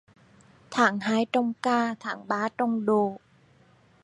[0.71, 3.17] Tháng hai trồng cà, tháng ba trồng đỗ.